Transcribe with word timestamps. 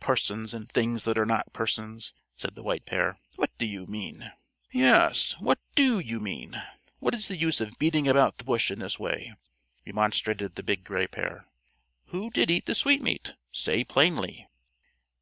Persons, 0.00 0.52
and 0.52 0.68
things 0.70 1.04
that 1.04 1.16
are 1.16 1.24
not 1.24 1.54
persons," 1.54 2.12
said 2.36 2.54
the 2.54 2.62
White 2.62 2.84
Pair; 2.84 3.18
"what 3.36 3.56
do 3.56 3.64
you 3.64 3.86
mean?" 3.86 4.32
"Yes; 4.70 5.34
what 5.40 5.58
do 5.74 5.98
you 5.98 6.20
mean? 6.20 6.62
What 6.98 7.14
is 7.14 7.28
the 7.28 7.38
use 7.38 7.62
of 7.62 7.78
beating 7.78 8.06
about 8.06 8.36
the 8.36 8.44
bush 8.44 8.70
in 8.70 8.80
this 8.80 8.98
way?" 8.98 9.32
remonstrated 9.86 10.56
the 10.56 10.62
Big 10.62 10.84
Gray 10.84 11.06
Pair. 11.06 11.46
"Who 12.08 12.28
did 12.28 12.50
eat 12.50 12.66
the 12.66 12.74
sweetmeat? 12.74 13.32
Say 13.50 13.82
plainly." 13.82 14.46